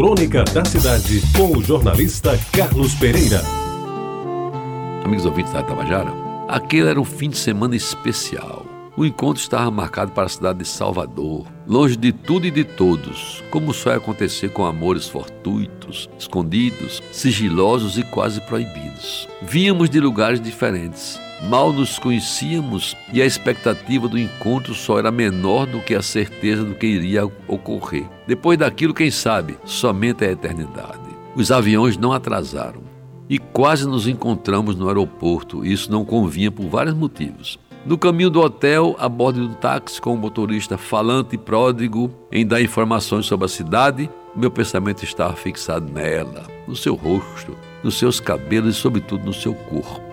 [0.00, 3.42] Crônica da Cidade, com o jornalista Carlos Pereira.
[5.04, 6.10] Amigos ouvintes da Tabajara,
[6.48, 8.64] aquele era um fim de semana especial.
[8.96, 13.44] O encontro estava marcado para a cidade de Salvador, longe de tudo e de todos,
[13.50, 19.28] como só ia acontecer com amores fortuitos, escondidos, sigilosos e quase proibidos.
[19.42, 25.66] Vínhamos de lugares diferentes, Mal nos conhecíamos e a expectativa do encontro só era menor
[25.66, 28.06] do que a certeza do que iria ocorrer.
[28.26, 31.00] Depois daquilo, quem sabe, somente a eternidade.
[31.34, 32.82] Os aviões não atrasaram
[33.26, 35.64] e quase nos encontramos no aeroporto.
[35.64, 37.58] Isso não convinha por vários motivos.
[37.86, 42.10] No caminho do hotel, a bordo de um táxi com um motorista falante e pródigo
[42.30, 47.98] em dar informações sobre a cidade, meu pensamento estava fixado nela, no seu rosto, nos
[47.98, 50.09] seus cabelos e, sobretudo, no seu corpo.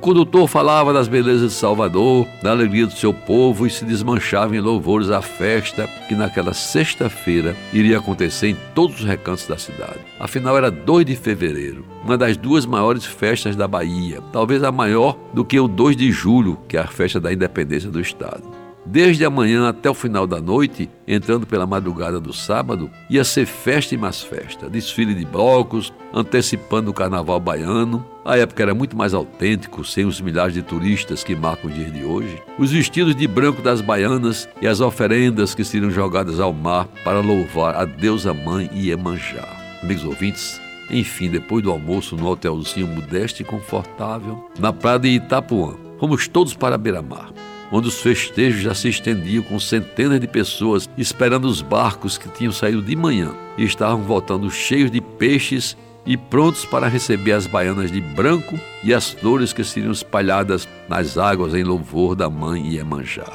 [0.00, 4.56] O condutor falava das belezas de Salvador, da alegria do seu povo e se desmanchava
[4.56, 9.98] em louvores à festa que naquela sexta-feira iria acontecer em todos os recantos da cidade.
[10.18, 15.18] Afinal, era 2 de fevereiro, uma das duas maiores festas da Bahia, talvez a maior
[15.34, 18.69] do que o 2 de julho, que é a festa da independência do Estado.
[18.90, 23.46] Desde a manhã até o final da noite, entrando pela madrugada do sábado, ia ser
[23.46, 28.04] festa e mais festa, desfile de blocos, antecipando o carnaval baiano.
[28.24, 31.88] A época era muito mais autêntico, sem os milhares de turistas que marcam o dia
[31.88, 32.42] de hoje.
[32.58, 37.20] Os vestidos de branco das baianas e as oferendas que seriam jogadas ao mar para
[37.20, 39.46] louvar a deusa mãe Iemanjá.
[39.84, 45.76] Amigos ouvintes, enfim, depois do almoço no hotelzinho modesto e confortável, na praia de Itapuã,
[46.00, 47.30] fomos todos para Beira-Mar
[47.72, 52.52] onde os festejos já se estendiam com centenas de pessoas esperando os barcos que tinham
[52.52, 57.92] saído de manhã e estavam voltando cheios de peixes e prontos para receber as baianas
[57.92, 63.30] de branco e as flores que seriam espalhadas nas águas em louvor da mãe Iemanjá.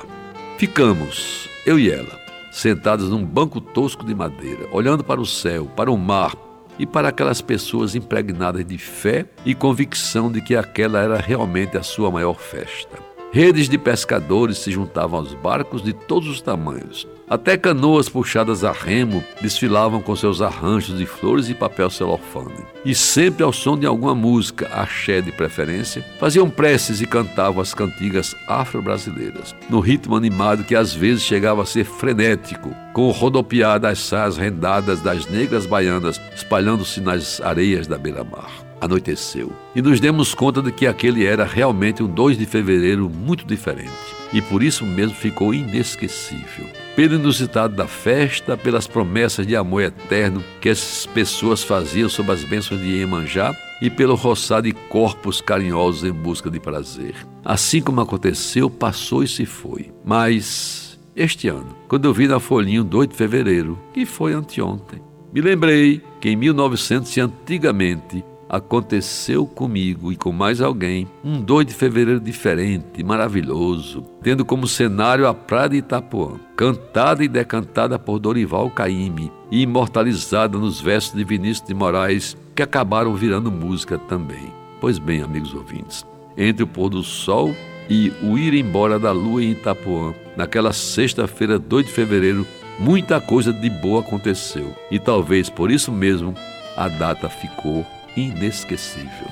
[0.58, 2.20] Ficamos, eu e ela,
[2.52, 6.34] sentados num banco tosco de madeira, olhando para o céu, para o mar
[6.80, 11.84] e para aquelas pessoas impregnadas de fé e convicção de que aquela era realmente a
[11.84, 13.05] sua maior festa.
[13.36, 17.06] Redes de pescadores se juntavam aos barcos de todos os tamanhos.
[17.30, 22.64] Até canoas puxadas a remo desfilavam com seus arranjos de flores e papel celofane.
[22.86, 27.74] E sempre ao som de alguma música, axé de preferência, faziam preces e cantavam as
[27.74, 33.78] cantigas afro-brasileiras, no ritmo animado que às vezes chegava a ser frenético, com o rodopiar
[33.78, 40.34] das saias rendadas das negras baianas espalhando-se nas areias da beira-mar anoiteceu e nos demos
[40.34, 43.92] conta de que aquele era realmente um 2 de fevereiro muito diferente
[44.32, 46.68] e por isso mesmo ficou inesquecível.
[46.96, 52.44] Pelo inusitado da festa, pelas promessas de amor eterno que essas pessoas faziam sob as
[52.44, 57.16] bênçãos de Iemanjá e pelo roçar de corpos carinhosos em busca de prazer.
[57.44, 59.92] Assim como aconteceu, passou e se foi.
[60.04, 60.85] Mas
[61.16, 65.02] este ano, quando eu vi na folhinha 2 de fevereiro, que foi anteontem,
[65.34, 71.68] me lembrei que em 1900 e antigamente aconteceu comigo e com mais alguém um 2
[71.68, 78.20] de fevereiro diferente, maravilhoso, tendo como cenário a Praia de Itapuã, cantada e decantada por
[78.20, 84.52] Dorival Caymmi e imortalizada nos versos de Vinícius de Moraes, que acabaram virando música também.
[84.82, 86.06] Pois bem, amigos ouvintes,
[86.38, 87.56] entre o pôr do sol
[87.90, 92.46] e o ir embora da lua em Itapuã, naquela sexta-feira, 2 de fevereiro,
[92.80, 94.76] muita coisa de boa aconteceu.
[94.92, 96.34] E talvez por isso mesmo
[96.76, 97.86] a data ficou
[98.16, 99.28] inesquecível.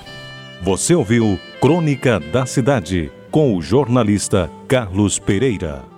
[0.62, 5.93] Você ouviu Crônica da Cidade com o jornalista Carlos Pereira.